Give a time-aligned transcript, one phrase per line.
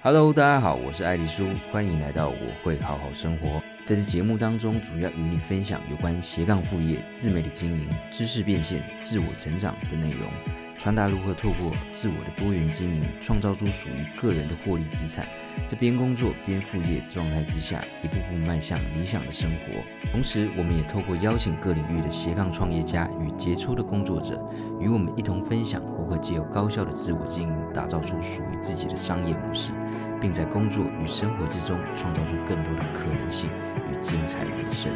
[0.00, 3.60] Hello，大家好，我是艾丽苏，欢迎来到我会好好生活。
[3.84, 10.30] 在这节目当中，主要与你分享有关斜杠副业、自媒体经营、知识变现、自我成长的内容，
[10.78, 15.26] 传达如何透过自我的多元经营，创造出属于个人的获利资产，
[15.66, 19.82] 在边工作边副业状态之下，一步步迈向理想的生活。
[20.12, 24.40] 同时，我们也透过邀请各领域的斜杠创业家与杰出的工作者，
[24.80, 29.72] 与我们一同分享如何借由高效的自我经营，打造出属于自己的商业模式。
[30.20, 33.48] 并在工作与生活之中创造出更多的可能性
[33.88, 34.90] 与精彩人生。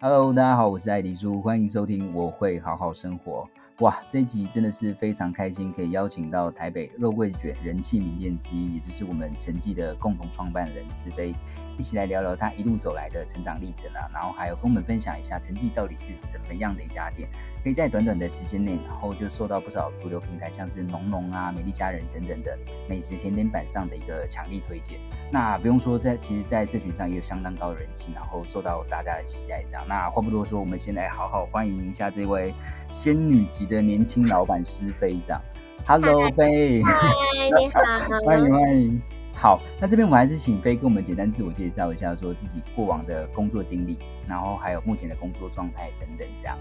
[0.00, 3.44] Hello，大家好，我是艾迪叔，欢迎收听我会好好生活。
[3.80, 11.32] 哇，这一集真的是非常开心，可以邀请到台北肉桂卷人气名店之一，也就是我们陈记的共同创办人思飞，
[11.78, 17.28] 一起来聊聊他一路走来的成长历程啊，然后还有跟我们分享一下陈记到底是什么样的一家店，
[17.62, 24.98] 可以在短短的时间内，然后就受到不少主流平台，像是浓浓啊、美丽佳人等等的美食甜点版上的一个强力推荐。
[25.30, 29.62] 那不用说，在其实，在社群上也有相当高的人气，然后受到大家的喜爱。
[29.62, 32.52] 这样，那话不多说，我们先来好好欢迎一下这位
[32.90, 35.40] 仙女级的年轻老板施飞，这样
[35.86, 36.92] ，Hello 飞，嗨，
[37.58, 37.80] 你好，
[38.24, 39.02] 欢迎欢迎，
[39.34, 46.58] 好，那这边我们还是请飞跟我们简单自我介绍一下，说自己过往的工作经历，然后还有目前的工作状态等等，这样。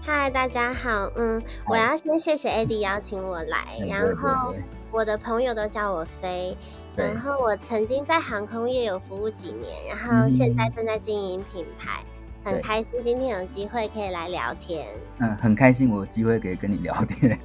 [0.00, 4.54] 嗨，大家好，嗯，我要先谢谢 Eddie 邀请我来，然后
[4.90, 6.56] 我的朋友都叫我飞，
[6.96, 12.02] 然后我曾经在航空业有服务几年，然后现在正在经营品牌。
[12.48, 14.86] 很开心今天有机会可以来聊天。
[15.18, 17.38] 嗯，很开心我有机会可以跟你聊天。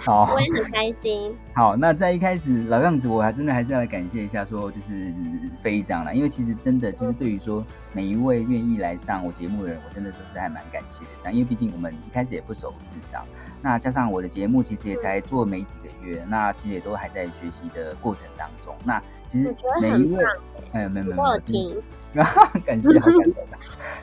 [0.00, 1.36] 好，我也很开心。
[1.54, 5.12] 好，那在一开始老样子，我还真的还是要来感谢一下，说就是
[5.60, 13.24] 飞这样啦，因为其实真的就是对于说每一位愿意来上我节目的人，我真的都是还蛮感谢的这样，因为毕竟我们一开始也不熟悉这样。
[13.62, 18.74] 那加上我的节目其实也才做没几个月，那其实也都还在学习的过程当中。
[18.84, 20.24] 那其实每一位，
[20.72, 21.74] 哎，没有没有，我听。
[22.64, 23.44] 感谢，好感动。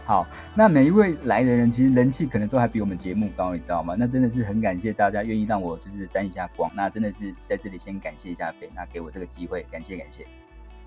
[0.05, 3.95] 好，那每一位来的人，其实人气可能都还比我们节目高，你知道吗？
[3.97, 6.69] 那真的是很感谢大家愿意让我就是沾一下光。
[6.75, 10.27] 那真的是在这里先感谢一下菲，那给我这个机会，感谢感谢。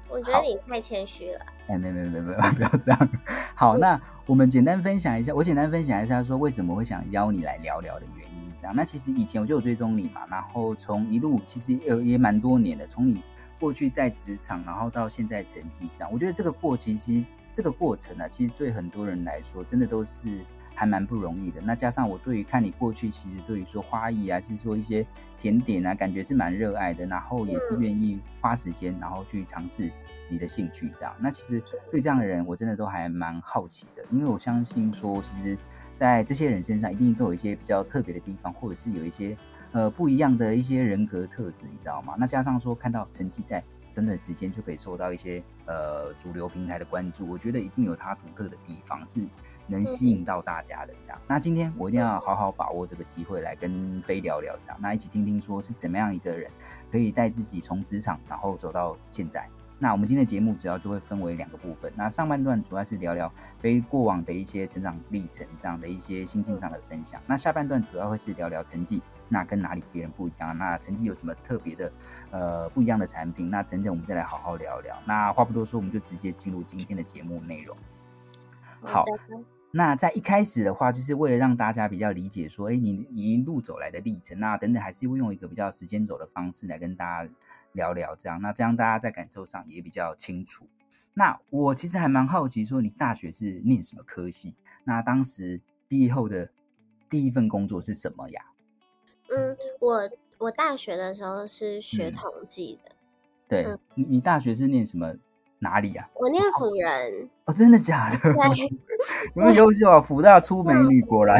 [0.09, 1.41] 我觉得你太谦虚了。
[1.69, 3.09] 哎，没没没没， 不要这样。
[3.55, 8.53] 好，那我们简单分享一下，我简单分享一下，说为什么会想邀你来聊聊的原因。
[8.61, 13.23] 这样，那其实以前我就有追踪你嘛，然后从一路其实也也蛮多年的，从你。
[13.59, 17.25] 过去在职场，然后到现在成绩这样，我觉得这个过其实
[17.57, 20.29] 这个过程呢、啊，其实对很多人来说，真的都是
[20.75, 21.59] 还蛮不容易的。
[21.63, 25.07] 那加上我对于看你过去，其实对于说花艺啊，就是说一些
[25.39, 29.91] 甜点啊，感觉是蛮热爱的，然后也是愿意花时间，然后去尝试
[30.29, 31.15] 你的兴趣这样。
[31.19, 35.57] 那其实对这样的人，我真的都还蛮好奇的，因为我相信说，其实，
[35.95, 39.35] 在这些人身上，一定都有一些比较特别的地方，或者是有一些。
[39.73, 42.15] 呃，不一样的一些人格特质，你知道吗？
[42.17, 43.63] 那加上说看到成绩在
[43.97, 49.27] 短短时间就可以受到一些呃主流平台的关注，我觉得一定有它独特的地方，是
[49.67, 51.19] 能吸引到大家的这样。
[51.27, 56.51] 那今天我一定要好好把握这个机会来跟飞聊聊这样，那一起听听说是怎么样一个人
[56.93, 59.49] 可以带自己从职场然后走到现在。
[59.79, 61.93] 那我们今天的节目主要就会分为两个部分。
[61.95, 67.21] 那上半段主要是聊聊非过往的一些成长历程，这样的一些心境上的分享。
[67.27, 70.57] 那下半段主要会是聊聊成绩，那跟哪里别人不一样？
[70.57, 71.93] 那成绩有什么特别的
[72.31, 73.51] 呃不一样的产品？
[73.51, 74.97] 那等等我们再来好好聊聊。
[75.05, 77.77] 那话不多说，我们就直接进入今天的节目内容。
[78.81, 79.05] 好，
[79.73, 87.31] 那在一开始的话，就是为了让大家比较理解说，哎，你你一路走来的历程，那等等还是会用一个比较时间轴的方式来跟大家。
[87.77, 90.67] 聊聊这样，那这样大家在感受上也比较清楚。
[91.15, 94.57] 那我其实还蛮好奇，说你大学是念什么科系？
[94.83, 96.51] 那当时毕业后的
[97.09, 98.43] 第一份工作是什么呀？
[99.31, 102.91] 嗯，我我大学的时候是学统计的。
[102.91, 102.97] 嗯、
[103.49, 105.15] 对，嗯、你你大学是念什么？
[105.59, 106.07] 哪里呀？
[106.15, 107.31] 我念辅仁。
[107.47, 108.19] 哦，真的假的？
[108.35, 108.67] 对，
[109.35, 109.99] 有没有优秀啊？
[109.99, 111.39] 辅大出美女，果然。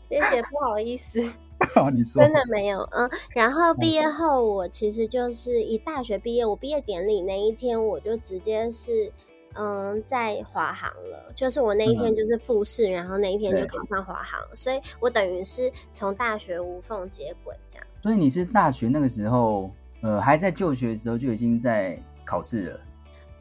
[0.00, 1.20] 谢谢，不好意思。
[1.94, 9.12] 你说真的没有，嗯，然后毕业后，我其实就是以大学毕业，我毕业典礼那一天，我就直接是，
[9.54, 17.86] 嗯，在华航了，就是我那一天就是复试，嗯、然后那一天就考上华航，所以我等于是从大学无缝接轨这样。
[18.02, 19.70] 所以你是大学那个时候，
[20.02, 22.80] 呃，还在就学的时候就已经在考试了。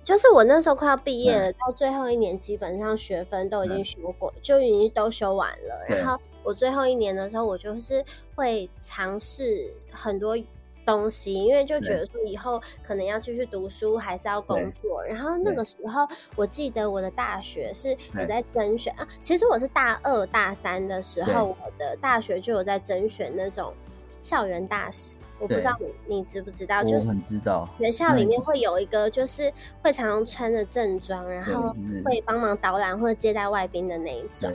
[0.07, 5.85] 就是我那时候快要毕业了，嗯、到最后一年基本上学分都已经修过，嗯、就已经都修完了。
[5.89, 8.01] 嗯、然后我最后一年的时候，我就是
[8.33, 10.37] 会尝试很多
[10.85, 15.03] 东西，因为就觉得说以后可能要继续读书，还是要工作。
[15.03, 16.07] 然后那个时候，
[16.37, 19.05] 我记得我的大学是有在甄选啊。
[19.21, 23.73] 其实我是大二大三的时候，我的大学就有在甄选那种
[24.21, 25.19] 校园大使。
[25.39, 29.51] 我不知道你你知不知道，就是很知道学校里面会有一个，就是
[29.83, 34.51] 会常常穿着正装，然后会帮忙导览或者接待外宾的那一种。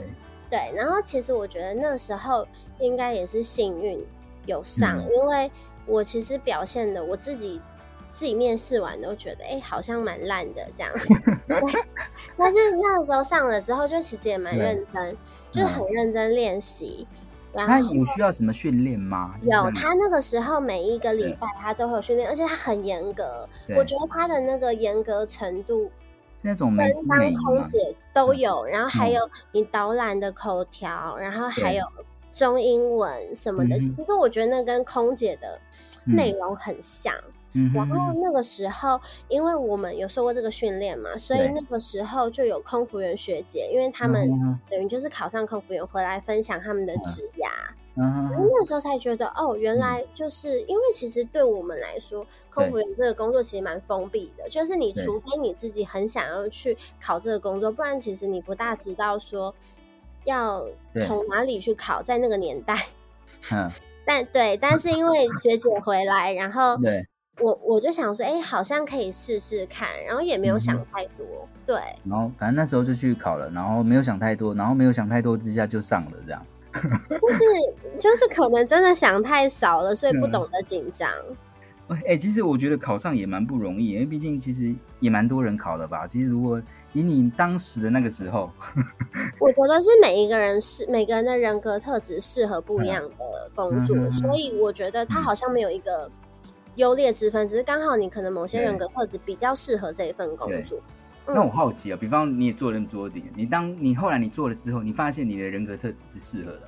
[0.49, 2.47] 对，然后其实我觉得那时候
[2.79, 4.05] 应该也是幸运
[4.45, 5.51] 有上，嗯、因为
[5.85, 7.59] 我其实表现的我自己
[8.11, 10.93] 自己面试完都觉得，哎，好像蛮烂的这样。
[12.37, 15.17] 但是那个时候上了之后，就其实也蛮认真，
[15.49, 17.07] 就是很认真练习。
[17.53, 19.35] 他有需要什么训练吗？
[19.43, 23.47] 有，他那个时候每一个礼拜他都会有训练，而且他很严格。
[23.77, 25.91] 我觉得他的那个严格程度，
[26.41, 31.85] 那种跟当空姐都有，然后还有你导览的口条，然后还有
[32.33, 33.77] 中英文什么的。
[33.95, 35.59] 其实我觉得那跟空姐的
[36.05, 37.13] 内容很像。
[37.73, 44.27] 然后那个时候，因为我们有受过这个训练嘛，所以那个时候就有空服员学姐，因为他们
[44.69, 47.47] 等于就是考上空服员回来分享他们的职涯，
[47.93, 59.53] 然后那个时候才觉得哦，原来就是因为其实对我们来说，空服员这个工作其实蛮封闭的，就是你除非你自己很想要去考这个工作，不然其实你不大知道说
[60.25, 60.65] 要
[61.05, 62.87] 从哪里去考，在那个年代，
[63.51, 63.69] 嗯，
[64.05, 67.07] 但对，但是因为学姐回来，然后对。
[67.39, 71.75] 我我就想说，哎、欸，好像可以试试看，然后也没有想太多，嗯、对。
[72.07, 76.45] 然后反正那时候就去考了，然后没有想太多，然后没有想太多之下就上了，这样。
[76.73, 81.09] 就是就是可能真的想太少了，所以不懂得紧张。
[81.89, 86.07] 哎、欸，其实我觉得考上也蛮不容易，因为毕竟其实也蛮多人考的吧。
[86.07, 86.61] 其实如果
[86.93, 88.49] 以你当时的那个时候，
[89.39, 96.09] 我觉得是每一个人是每个人的人格特质适合不一样的工作，嗯、所以我觉得他好像没有一个。
[96.75, 100.79] 优劣之分，只是刚好你可能某些人格特质比较适合这一份工作。
[101.25, 106.67] 嗯、那我好奇啊，比方你也做了那么多点，你当你后来你做了之后，你发现你的人格特质是适合的吗？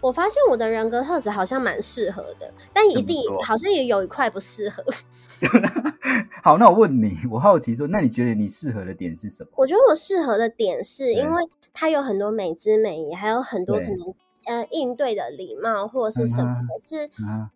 [0.00, 4.84] 我发现我的人格特质好像蛮适合的，但一定好像也有一块不适合。
[6.42, 9.50] 好，那我问你，我好奇说，那你觉得你适合的点是什么？
[9.56, 11.42] 我觉得我适合的点是因为
[11.74, 14.14] 它有很多美姿美，还有很多可能。
[14.48, 17.06] 呃，应对的礼貌或者是什么是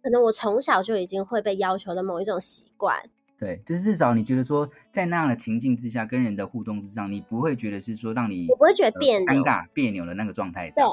[0.03, 3.03] 可能我从小就已经会被要求的某一种习惯。
[3.39, 10.71] 对，就是至少你觉得说，在那样的情境之下，跟人的互动之上，你不会觉得是说让你我不会觉得别扭、尴尬、别扭的那个状态。
[10.71, 10.85] 对。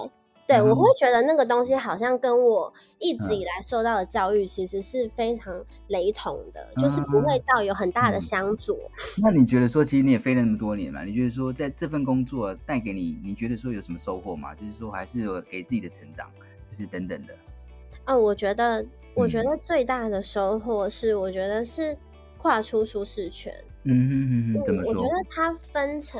[0.49, 9.21] 对，我会觉得那个东西好像跟我一直以来受到的教育其实是非常雷同的，嗯、就是不会到有很大的相左、嗯。
[9.21, 11.03] 那你觉得说，其实你也飞了那么多年嘛？
[11.03, 14.55] 你觉得说，在这份工作带给你，你觉得说有什么收获吗？
[14.55, 16.27] 就是说，还是有给自己的成长，
[16.71, 17.33] 就是等等的。
[18.07, 21.95] 哦，我觉得，我觉得最大的收获是，我觉得是
[22.39, 23.53] 跨出舒适圈。
[23.83, 24.93] 嗯哼哼哼，怎么说？
[24.93, 26.19] 我觉得它分成。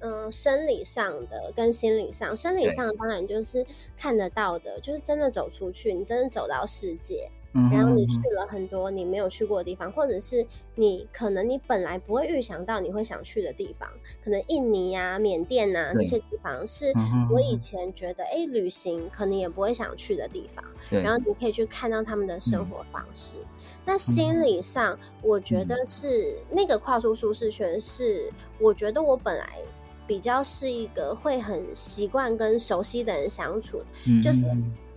[0.00, 3.64] 嗯，生理上的跟心理上，生理上当然就是
[3.96, 13.88] 看得到的，就是真的走出去，你真的走到世界，嗯、然后你去了很多你没有去过的地方，或者是你可能你本来不会预想到你会想去的地方，
[14.22, 16.92] 可能印尼啊、缅甸啊这些地方是
[17.32, 23.36] 我以前觉得哎、嗯哼欸，旅行可能也不会想去的地方，然后你可以去看到他们的生活方式。
[23.38, 23.46] 嗯、
[23.86, 28.30] 那心理上，我觉得是、嗯、那个跨出舒适圈，是
[28.60, 29.58] 我觉得我本来。
[30.06, 34.46] 比较是一个会很习惯跟熟悉的人相处，嗯、就是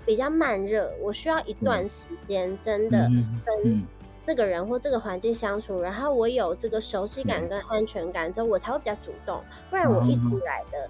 [0.05, 0.93] 比较慢热。
[1.01, 3.09] 我需要一段时间，真的
[3.45, 3.83] 跟
[4.25, 9.41] 这个人或这个环境相处，嗯、然后我有这个熟悉感跟安全感之后，我才会比较主动。
[9.69, 10.89] 不然我一直来的，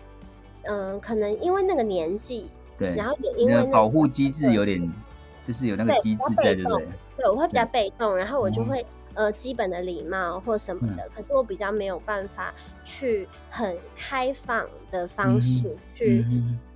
[0.63, 4.91] 嗯、呃，可能因为那个年纪，对，然后也因为那保护机制有点，
[5.47, 6.87] 就是有那个机制在，对不对？
[7.17, 8.85] 对，我会比较被动，然后我就会。
[9.19, 12.53] 呃，基本的礼貌或什么的，嗯、可是我比较没有办法
[12.85, 16.25] 去很开放的方式去、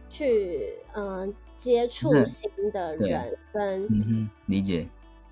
[0.09, 4.85] 去嗯、呃、接触新的人跟、嗯、理解，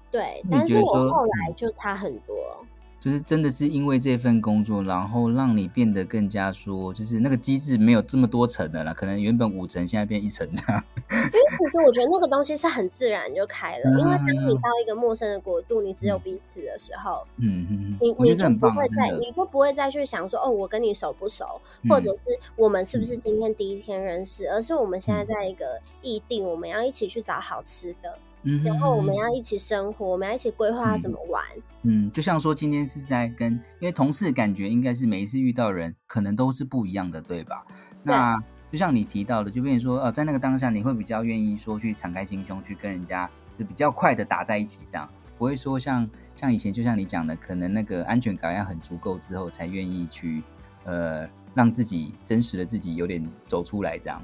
[0.10, 2.66] 对，但是我后来就差很多。
[3.04, 10.84] 就是真的是因为这份工作，然后让你变得更加说，就是那个机制没有这么多层的了，可能原本五层，现在变一层这样。
[11.10, 28.16] 因为其实我觉得那个东西是很自然就开了，嗯、因为当你到一个陌生的国度，你只有彼此的时候，嗯嗯，你你就不会再，你就不会再去想说，哦，我跟你熟不熟，嗯、或者是我们是不是今天第一天认识，嗯、而是我们现在在一个异地，我们要一起去找好吃的。
[28.44, 31.44] 嗯，然后我们要一起生活，嗯、我们要一起规划怎么玩。
[31.84, 37.66] 嗯，就像说今天是在跟，因为同事感觉应该是每一次遇到人可能都是不一样的，对吧？
[38.04, 38.36] 那
[38.72, 43.30] 就像你提到的，就变成说，呃，在那个当下，你会比较愿意说去敞开心胸去跟人家，
[43.60, 45.08] 就比较快的打在一起这样。
[45.38, 50.42] 不会说像像以前，就像你讲的，可能那个安全感要很足够之后，才愿意去
[50.86, 54.22] 呃让自己真实的自己有点走出来这样。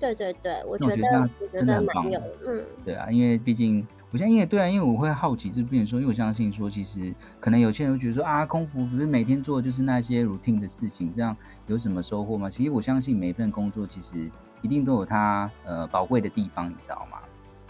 [0.00, 0.94] 对对对，我觉得，
[1.38, 2.10] 我觉得真的很棒，
[2.46, 3.86] 嗯，对啊，因为毕竟。
[4.12, 11.36] 我相信，因为对啊，因为我会好奇，就变成说，因为我相信说，其实可能有些人会觉得说啊，空服不是每天做的就是那些 routine 的事情，这样
[11.68, 12.50] 有什么收获吗？
[12.50, 14.28] 其实我相信每一份工作其实
[14.62, 17.18] 一定都有它呃宝贵的地方，你知道吗？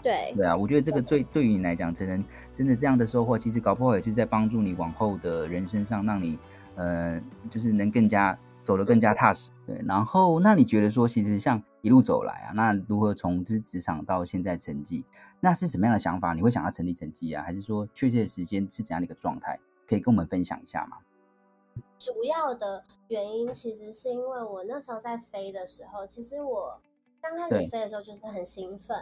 [0.01, 6.39] 对对啊，我觉得这个对对于你来讲，真的真的这样的收获，其实搞不好也是在帮助你往后的人生上，让你
[6.73, 7.21] 呃
[7.51, 8.35] 就是能更加。
[8.63, 9.81] 走得更加踏实，对。
[9.85, 15.03] 然后，那你觉得说，其实像一路走来啊，那如何从职职场到现在成绩，
[15.39, 16.33] 那是什么样的想法？
[16.33, 19.59] 你会想要成立成绩啊，还是说确切的时间是怎样的一个状态？
[19.87, 20.97] 可以跟我们分享一下吗？
[21.97, 26.79] 主要的原因其实是因为我那时候在飞的时候，其实我
[27.21, 28.97] 刚开始飞的时候就是很兴奋，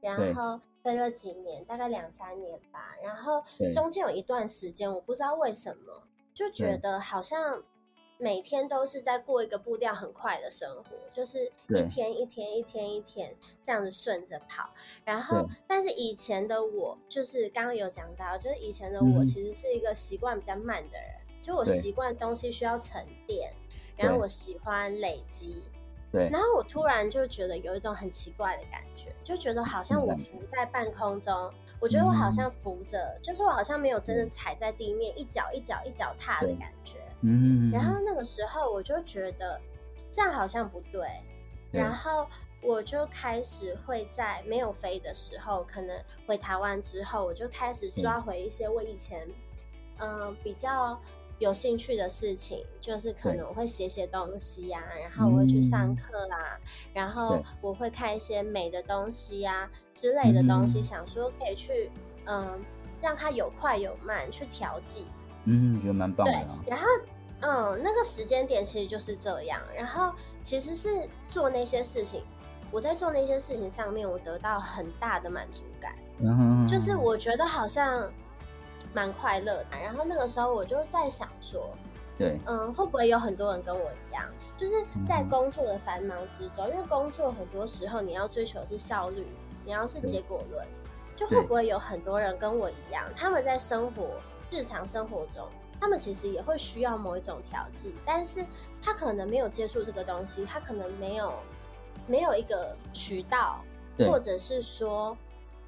[0.00, 2.80] 然后飞了几年，大概两三年吧。
[3.04, 6.02] 然后中间有一段时间，我不知道为什么，
[6.34, 7.62] 就觉得好像。
[8.18, 14.70] 每天都是在过一个步调很快的生活，就是一天一天一天一天这样子顺着跑。
[15.04, 21.10] 然后，但是以前的我，就是刚刚有讲到，就是以前的我其实是一个习惯比较慢的人，
[21.42, 23.52] 就我习惯东西需要沉淀，
[23.96, 25.62] 然后我喜欢累积。
[26.10, 26.30] 对。
[26.30, 36.98] 然后我突然就觉得有一种很奇怪的感觉，就觉得好像我浮在半空中，我觉得我好像浮着，就是我好像没有真的踩在地面，一脚一脚一脚踏的感觉。
[37.20, 39.60] 嗯，然后那个时候我就觉得
[40.10, 41.08] 这样好像不对，
[41.72, 42.26] 对，然后
[42.62, 49.26] 我就开始会在没有飞的时候，可能回台湾之后，我就开始抓回一些我以前
[49.98, 51.00] 嗯、呃、比较
[51.38, 56.58] 有兴趣的事情，就是可能我会写写东西啊，然后我会去上课啊，
[56.94, 61.90] 然后我会看一些美的东西啊之类的东西，想说可以去
[62.24, 62.58] 嗯、呃、
[63.02, 65.04] 让它有快有慢去调剂。
[65.44, 66.32] 嗯，觉得蛮棒的。
[66.32, 66.86] 对，然后，
[67.40, 69.60] 嗯，那个时间点其实就是这样。
[69.76, 70.12] 然后，
[70.42, 72.24] 其实是做那些事情，
[72.72, 75.94] 我在做那些事情上面，我得到很大的满足感。
[76.18, 78.10] 嗯，就是我觉得好像
[78.96, 79.66] 蛮快乐的。
[79.72, 81.68] 然后那个时候我就在想说，
[82.16, 84.24] 对，嗯，会不会有很多人跟我一样，
[84.56, 89.26] 就是在工作的繁忙之中，因为工作很多时候你要追求的是效率，
[89.66, 90.66] 你要是结果论，
[91.14, 94.18] 就会不会有很多人跟我一样，他们在生活。
[94.48, 95.44] 日常生活中，
[95.80, 98.46] 他们其实也会需要某一种调剂，但是
[98.80, 101.32] 他可能没有接触这个东西，他可能没有
[102.06, 103.60] 没有一个渠道，
[103.98, 105.18] 或者是说，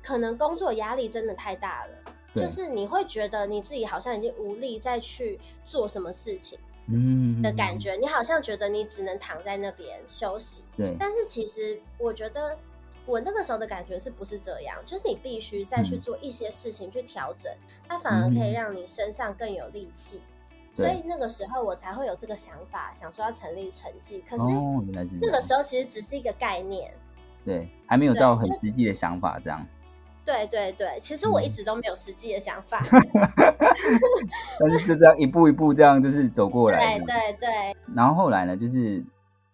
[0.01, 12.57] 可能工作压力真的太大了，就是你会觉得你自己好像已经无力再去做什么事情，嗯的感觉，你好像觉得你只能躺在那边休息，对，但是其实我觉得。
[13.07, 14.77] 我那个时候的感觉是不是这样？
[14.85, 20.77] 就是你必须再去做一些事情去调整，嗯，它反而可以让你身上更有力气，嗯。
[20.77, 24.23] 所以那个时候我才会有这个想法，想说要成立成绩。
[24.29, 24.45] 可是
[25.23, 26.93] 那个时候其实只是一个概念，
[27.47, 29.67] 对，还没有到很实际的想法这样。
[30.29, 32.85] 对对对，其实我一直都没有实际的想法，
[34.61, 36.99] 但是就这样一步一步这样就是走过来。
[36.99, 37.49] 对对对。
[37.95, 39.03] 然后后来呢，就是。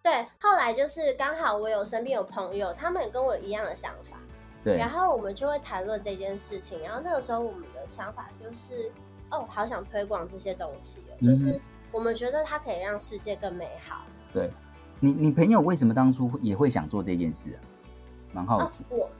[0.02, 4.18] 对，后来就是刚好我有身边有朋友，他们也跟我一样的想法，
[4.62, 6.82] 对，然后我们就会谈论这件事情。
[6.82, 8.92] 然后那个时候我们的想法就是，
[9.30, 11.58] 哦，好想推广这些东西哦，嗯，就是
[11.90, 14.02] 我们觉得它可以让世界更美好。
[14.30, 14.50] 对，
[15.00, 17.58] 你你朋友为什么当初也会想做这件事啊？
[18.34, 18.82] 蛮好奇。
[18.82, 19.10] 啊，我，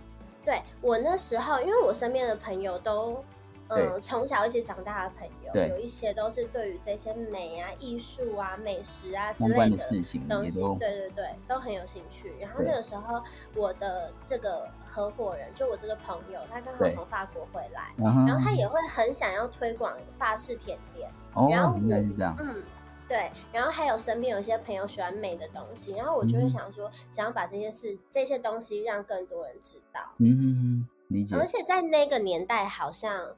[0.45, 3.25] 对，我那时候，因为我身边的朋友都。
[3.69, 12.35] 嗯，从小一起长大的朋友，有一些都是对于这些美啊、艺术啊、美食啊之类的事情东西，对对对，都很有兴趣。
[12.39, 13.23] 然后那个时候，
[13.57, 21.11] 我的这个合伙人，就我这个朋友，他刚好从法国回来，然后他也会很想要推广法式甜点。
[21.33, 22.37] 哦，然后应该是这样。
[22.39, 22.63] 嗯，
[23.09, 23.31] 对。
[23.53, 30.01] 然后还有身边有一些朋友喜欢美的东西，然后我就会想说，想要把这些事、这些东西让更多人知道。
[30.19, 31.37] 嗯哼哼，理解。
[31.37, 33.37] 而且在那个年代，好像。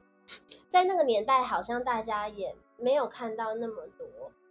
[0.67, 4.05] 在那个年代，好像大家也没有看到那么多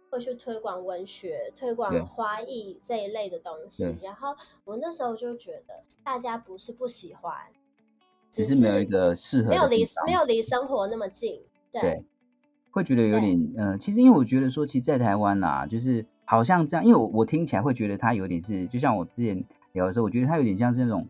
[0.09, 3.95] 会去推广文学、推广花艺这一类的东西。
[4.01, 7.31] 然后我那时候就觉得，大家不是不喜欢，
[8.31, 11.43] 只是没有一个适合，没有离没有离生活那么近。
[11.71, 12.05] 对，对
[12.77, 19.43] 会觉得有点嗯、呃，其实因为我觉得说，其实，在台湾啊，就是好像这样，因为我我听起来会觉得它有点是，就像我之前
[19.73, 21.07] 聊的时候，我觉得它有点像是那种。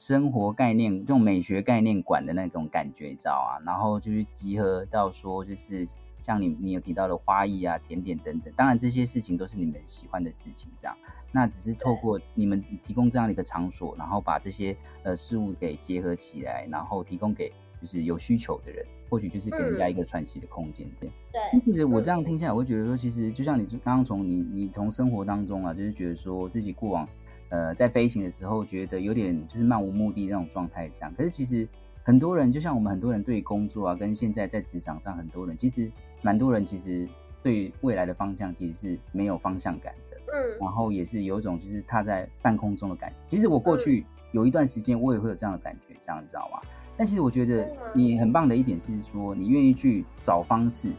[0.00, 3.58] 生活概念，这种美学概念馆的那种感觉，你知道啊？
[3.66, 5.84] 然后就是集合到说，就是
[6.22, 10.96] 像你你有提到的花艺啊、甜点等等，当然这些事情都是你们喜欢的事情，这样。
[11.32, 21.14] 那只是透过你们提供这样的一个场所，然后把这些呃事物给结合起来，然后提供给就是有需求的人，或许就是给人家一个喘息的空间，这样。
[21.32, 21.60] 对。
[21.64, 27.08] 其实我这样听下来，我会觉得说，其实就像你刚刚从你你从生活当中啊，就是觉得说自己过往
[27.50, 31.14] 呃在飞行的时候，觉得有点就是漫无目的那种状态这样。
[31.14, 31.66] 可是其实
[32.02, 35.90] 很多人，就像我们很多人对工作啊，跟现在在职场上很多人，其实
[36.22, 37.08] 蛮多人其实
[37.42, 40.16] 对未来的方向其实是没有方向感的。
[40.32, 40.58] 嗯。
[40.60, 43.16] 然后也是有一种就是踏在半空中的感觉。
[43.28, 46.60] 其实我过去有一段时间，我也会有这样的感觉，这样你知道吗？
[46.98, 50.90] 但其实我觉得你很棒的一点是说，你愿意去找方式，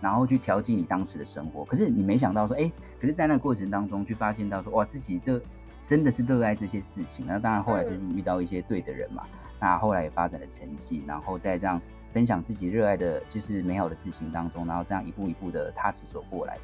[0.00, 1.64] 然后去调剂你当时的生活。
[1.64, 5.42] 可是你没想到说，哎，可是在那个过程当中，去发现到说，哇，自己的
[5.84, 7.26] 真的是热爱这些事情。
[7.26, 9.24] 那当然后来就是遇到一些对的人嘛，
[9.58, 16.56] 那后来也发展了成绩，然后再这样分享自己热爱的，就是美好的事情当中，然后这样一步一步的踏实走过来。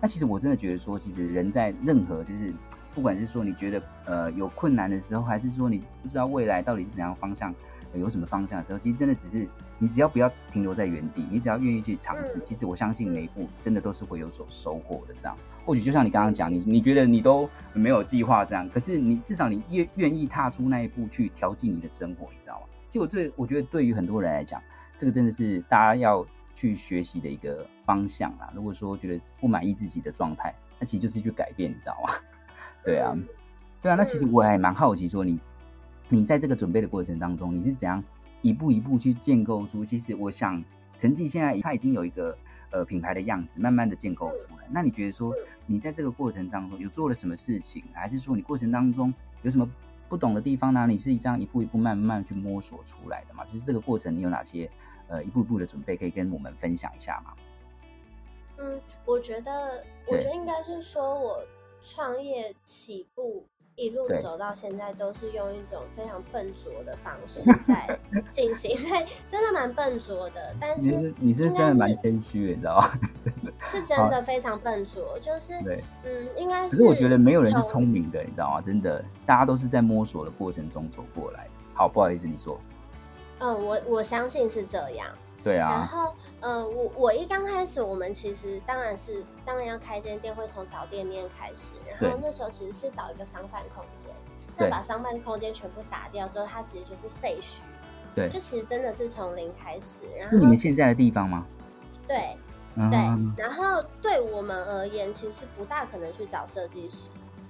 [0.00, 2.54] 那其实我真的觉得说，其实人在任何就是，
[2.94, 7.54] 不管是说你觉得呃有困难的时候，还是说你不知道未来到底是怎样方向。
[7.98, 15.14] 有什么方向的时候，其实真的只是你只要不要停留在原地，你只要愿意去尝试，其实我相信每一步真的都是会有所收获的。
[15.16, 22.66] 这样，或许就像你刚刚讲，你你觉得你都没有计划这样，可是你至少你愿愿意踏出那一步去调剂你的生活，你知道吗？
[22.88, 24.62] 其实我最我觉得对于很多人来讲，
[24.96, 28.52] 这个真的是大家要去学习的一个方向啊。
[28.54, 32.12] 如果说觉得不满意自己的状态，那其实就是去改变，你知道吗？
[32.84, 33.16] 对啊，
[33.82, 33.94] 对啊。
[33.94, 35.40] 那其实我还蛮好奇，说你。
[36.12, 38.02] 你在这个准备的过程当中，你是怎样
[38.42, 39.84] 一步一步去建构出？
[39.84, 40.62] 其实我想，
[40.96, 42.36] 成绩现在它已经有一个
[42.72, 44.66] 呃品牌的样子，慢慢的建构出来。
[44.68, 45.32] 那你觉得说，
[45.66, 49.70] 你在这个过程当中有做了什么事情，还是说你过程当中有什么
[50.08, 50.84] 不懂的地方呢？
[50.88, 53.44] 你是这样一步一步慢慢去摸索出来的嘛？
[53.44, 54.68] 就是这个过程你有哪些
[55.06, 57.32] 呃一步一步的准备可以跟我们分享一下吗？
[58.58, 61.40] 嗯，我觉得，我觉得应该是说我
[61.84, 63.46] 创业起步。
[63.76, 67.98] 一路走到现在，都是用一种非常笨拙的方式 在
[68.28, 70.54] 进行，对，真的蛮笨拙的。
[70.60, 72.90] 但是你是，你是真的蛮谦虚的，你知道吗？
[73.62, 75.54] 是真的非常笨拙，就是，
[76.04, 76.70] 嗯，应该是。
[76.70, 78.60] 可是我觉得没有人是聪明的，你知道吗？
[78.60, 81.48] 真的，大家都是在摸索的过程中走过来。
[81.72, 82.60] 好，不好意思，你说。
[83.38, 85.08] 嗯，我我相信是这样。
[85.42, 91.74] 对啊，然后，呃，我我一刚开始，我们其实当然是当然要开间店，会从找店面开始。
[91.98, 94.10] 然后那时候其实是找一个商办空间，
[94.58, 97.60] 那把商办空间全部打掉之后，它其实就是废墟。
[98.14, 100.04] 对，就其实真的是从零开始。
[100.18, 101.46] 然后是你们现在的地方吗？
[102.06, 102.36] 对，
[102.74, 103.42] 嗯、对。
[103.42, 107.08] 然后对我们而言，其实不大可能去找设计师。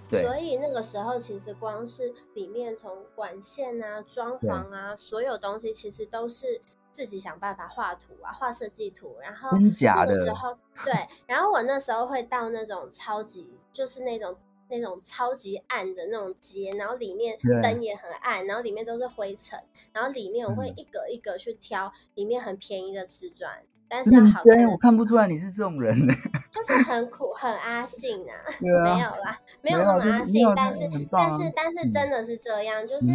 [0.08, 0.24] 对。
[0.24, 6.60] 所以那个时候，其实光是里面从管线啊、装潢啊，所有东西其实都是。
[6.92, 10.92] 自己想办法画图啊，画设计图，然后那个时候对，
[11.26, 14.36] 然后我那时候会到那种超级，就是那种
[14.68, 19.58] 那种超级暗的那种街，然后里面灯也很暗，然后里面都是灰尘，
[19.92, 25.96] 然后里面我会一格一格去挑里面很便宜的瓷砖，嗯、但是好看，我看不出来你是这种人，
[26.50, 33.06] 就是很苦很阿信啊，啊，没有啦，没有那么阿信，但是但是但是真的是这样，就是。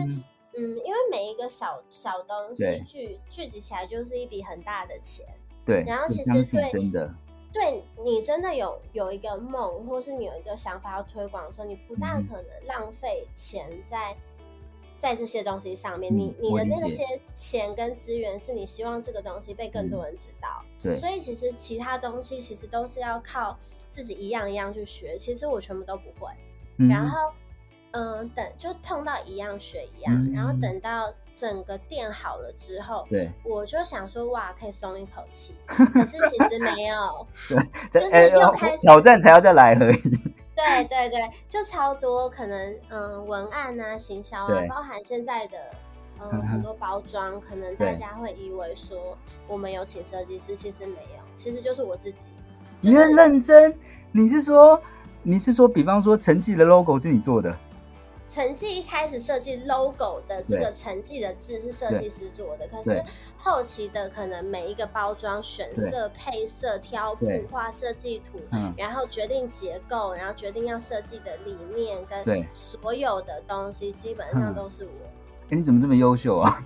[0.58, 5.26] 嗯嗯，因为每一个小小东西聚聚集起来就是一笔很大的钱。
[5.66, 7.14] 对，然后其实对，真的，
[7.52, 14.18] 对你真的有有一个梦，或是你有一个想法要推广的时候，你不大可能浪费钱在、嗯、
[14.98, 16.14] 在这些东西上面。
[16.14, 20.64] 嗯、你你的那些钱跟资源，是你希望这个东西被更多人知道。
[20.82, 23.58] 对、嗯，所以其实其他东西其实都是要靠
[23.90, 25.18] 自己一样一样去学。
[25.18, 26.32] 其实我全部都不会，
[26.78, 27.32] 嗯、然后。
[27.96, 35.56] 嗯，等就碰到一样学一样，嗯，然后等到整个店好了之后，对，我就想说哇，可以松一口气。
[35.66, 37.28] 可是其实没有，
[37.92, 40.00] 对，就是又开始，欸，挑战才要再来而已。
[40.56, 45.58] 对对对，就超多可能，嗯，文案啊、行销啊，包含现在的
[46.22, 52.30] 嗯很多包装，可能大家会以为说我们有请设计师，其实没有，其实就是我自己。
[52.82, 53.74] 就是，你很认真？
[54.12, 54.82] 你是说
[55.24, 57.54] 你是说，比方说成绩的 logo 是你做的？
[58.28, 63.02] 成绩一开始设计 logo 的这个成绩的字是设计师做的，可是
[63.38, 68.40] 后期的可能每一个包装选色、配色、挑布、画设计图，
[68.76, 72.46] 然后决定结构，然后决定要设计的理念跟
[72.82, 74.90] 所有的东西，基本上都是我。
[75.46, 76.60] 哎、欸，你怎么这么优秀啊？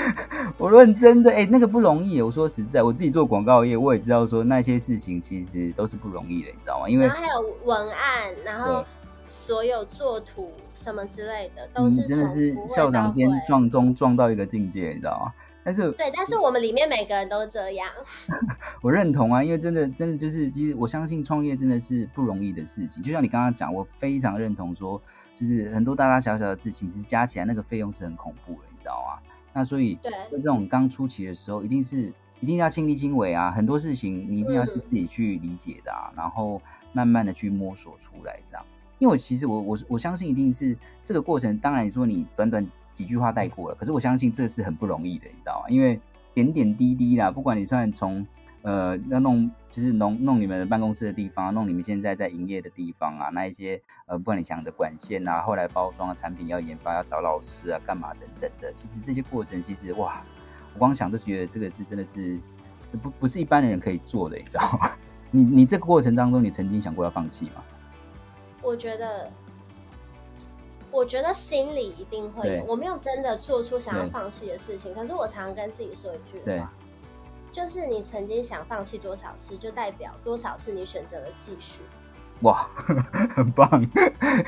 [0.56, 2.22] 我认真的，哎、欸，那个不容易。
[2.22, 6.88] 我说实在，我自己做广告业，我也知道说那些事情其实都是不容易的，你知道吗？
[6.88, 8.82] 因为还有文案，然后。
[9.24, 15.32] 所有作图什么之类的，都是、嗯、真的是校长兼撞钟撞到一个境界，你知道吗？
[15.64, 17.88] 但是对，但是我们里面每个人都这样。
[18.82, 23.00] 我认同啊，因为真的真的就是，其实我相信创业真的是不容易的事情。
[23.00, 25.00] 就像你刚刚讲，我非常认同说，
[25.38, 29.22] 就是很多大大小小的事情，其实加起来那个费用是很恐怖的，你知道吗？
[29.52, 36.60] 那所以，对，这种刚初期的时候，一定是一定要亲力亲为啊，很多事情你一定要是自己去理解的啊，嗯、然后
[36.92, 38.66] 慢慢的去摸索出来这样。
[39.02, 45.68] 因为我其实我我我相信一定是这个过程，当然你说你短短几句话带过了，可是我相信这是很不容易的，你知道吗？
[45.68, 46.00] 因为
[46.32, 48.24] 点点滴滴啦，不管你算从。
[48.64, 60.22] 呃，要弄就是弄弄你们办公室的地方，弄你们现在在营业的地方啊，那一些呃，不管你想的管线啊，后来包装的产品要研发，要找老师啊，干嘛等等的，其实这些过程其实哇，
[60.74, 62.38] 我光想都觉得这个是真的是
[63.02, 64.92] 不不是一般的人可以做的，你知道吗？
[65.32, 67.64] 你你这个过程当中，你曾经想过要放弃吗？
[68.62, 69.30] 我觉得，
[70.90, 76.72] 我觉得心里一定会有，我没有真的做出想要放弃的事情，可是我常常跟自己说一句话。
[77.50, 81.82] 就是你曾经想放弃多少次，就代表多少次你选择了继续。
[82.40, 82.66] 哇，
[83.36, 83.68] 很棒！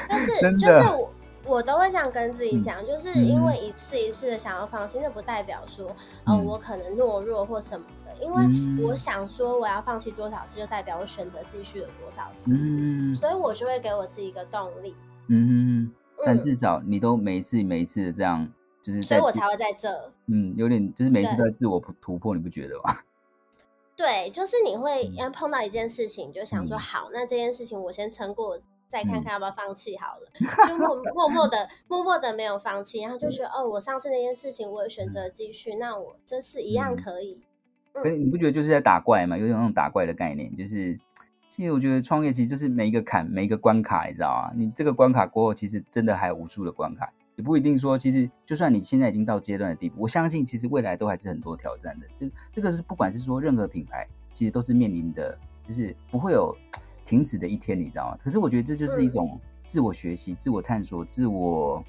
[0.08, 1.10] 就是就是我
[1.44, 5.94] 我都会这样跟自己讲，嗯、就是因为一次一次的想要放弃，那、嗯、不代表说哦、
[6.28, 8.03] 嗯呃、我可能懦弱或什么的。
[8.20, 12.56] 因为我想说我要放弃多少次，就代表我选择继续了多少次。
[12.56, 14.94] 嗯，所以我就会给我自己一个动力。
[15.28, 18.50] 嗯哼，但至少你都每一次每一次的这样。
[18.82, 20.12] 就是，所以我才会在这。
[20.26, 22.98] 嗯，有点就是每一次都在自我突破，你不觉得吗？
[23.96, 30.28] 对，就是你会要碰到一件事情，就想说好，那这件事情我先撑过，再看看要不要放弃好了。
[30.68, 37.42] 就默默默的默默的没有放弃，然后就觉得哦，我上次那件事情我也选择继续，那我这次一样可以。
[37.94, 39.38] 可是你不觉得就是在打怪吗？
[39.38, 40.98] 有点那种打怪的概念，就是
[41.48, 44.52] 其实我觉得创业其实就是每一个坎，每一个关卡，你知道啊？
[44.56, 47.10] 你这个关卡过后，其实真的还有无数的关卡。
[47.36, 52.06] 也不一定说，其实就算你现在已经到阶段的地步，我相信其实未来都还是很多挑战的。
[52.14, 56.56] 这这个是不管是说任何品牌，其实都是面临的，就是不会有
[57.04, 58.18] 停止的一天，你知道吗？
[58.22, 61.84] 可是我觉得这就是一种自我学习、自我探索、自我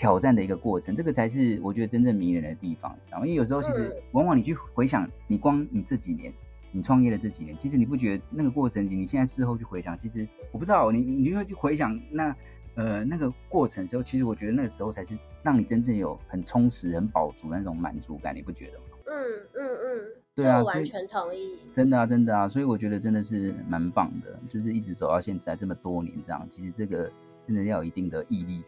[0.00, 2.96] 挑战的一个过程，这个才是我觉得真正迷人的地方。
[3.10, 6.32] 然后因为有时候其实往往你去回想，你光你这几年，
[6.72, 12.34] 你创业的这几年，其实你不觉得那个过程，你现在事后去回想，其实我不知道你你就会去回想那。
[12.76, 18.84] 呃，那个过程时候，其实我觉得那个时候才是让你真正有很充实、很饱足的那种满足感，你不觉得吗？
[19.06, 19.14] 嗯
[19.54, 20.04] 嗯嗯，
[20.36, 21.58] 对啊，我完全同意。
[21.72, 27.10] 真的啊，真的啊，所以我觉得真的是蛮棒的，就是一直走到现在这么多年这样，其实这个
[27.44, 28.62] 真的要有一定的毅力。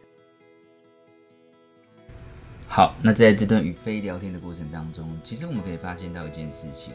[2.75, 6.91] 好，那在这段与 Faye 聊天的过程当中，其实我们可以发现到一件事情，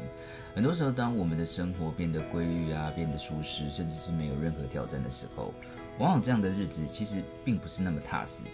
[0.53, 5.55] 很多时候当我们的生活变得规律啊，变得舒适，甚至是没有任何挑战的时候。
[6.01, 8.51] 往往这样的日子其实并不是那么踏实的，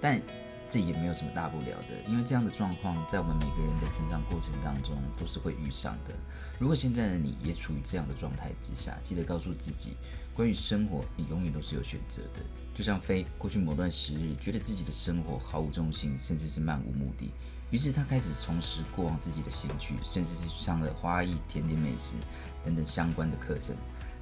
[0.00, 0.22] 但
[0.68, 6.14] 这也没有什么大不了的，因为这样的状况在我们每个人的成长过程当中都是会遇上的。
[6.60, 9.94] 如果现在的你也处于这样的状态之下，记得告诉自己，
[10.32, 12.40] 关于生活，你永远都是有选择的。
[12.80, 17.30] 就像飞过去某段时日，觉得自己的生活毫无重心，甚至是漫无目的，
[17.70, 22.16] 于是他开始重拾过往自己的兴趣，甚至是上了花艺、甜点、美食
[22.64, 23.76] 等等相关的课程。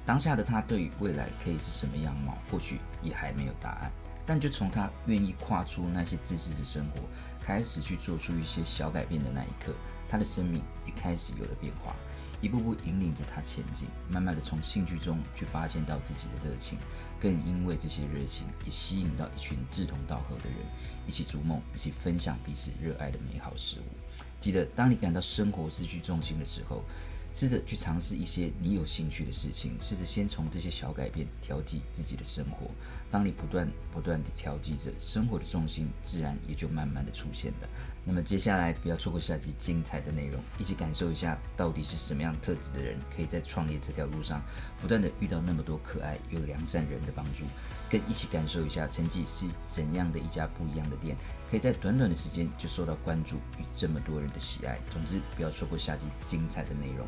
[0.05, 3.89] 当下的他对于未来可以是什么样貌，或许也还没有答案。
[4.25, 7.03] 但就从他愿意跨出那些自私的生活，
[7.41, 9.71] 开始去做出一些小改变的那一刻，
[10.09, 11.95] 他的生命也开始有了变化，
[12.41, 13.87] 一步步引领着他前进。
[14.09, 16.77] 慢慢的从兴趣中去发现到自己的热情，
[17.19, 20.57] 更因为这些热情，也吸引到一群志同道合的人，
[21.07, 24.23] 一起逐梦，一起分享彼此热爱的美好事物。
[24.39, 26.83] 记得，当你感到生活失去重心的时候，
[27.35, 32.71] 试着去尝试一些你有兴趣的事情，试着先从这些小改变调剂自己的生活。
[33.11, 37.69] 当你不断不断地调剂着，生活的重心自然也就慢慢的出现了。
[38.11, 44.41] 那么接下来不要错过下集精彩的内容，一起感受一下到底是什么样特质的人，可以在创业这条路上
[44.81, 47.43] 不断的遇到那么多可爱又良善人的帮助，
[47.87, 51.15] 跟一起感受一下成绩是怎样的一家不一样的店，
[51.51, 54.79] 可以在短短的时间就受到关注与这么多人的喜爱。
[54.89, 57.07] 总之，不要错过下集精彩的内容。